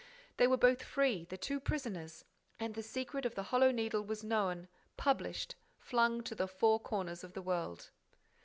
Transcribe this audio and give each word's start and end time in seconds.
They 0.37 0.47
were 0.47 0.57
both 0.57 0.81
free, 0.81 1.25
the 1.25 1.37
two 1.37 1.59
prisoners! 1.59 2.25
And 2.59 2.73
the 2.73 2.81
secret 2.81 3.23
of 3.23 3.35
the 3.35 3.43
Hollow 3.43 3.69
Needle 3.69 4.01
was 4.03 4.23
known, 4.23 4.67
published, 4.97 5.53
flung 5.77 6.23
to 6.23 6.33
the 6.33 6.47
four 6.47 6.79
corners 6.79 7.23
of 7.23 7.33
the 7.33 7.41
world! 7.43 7.91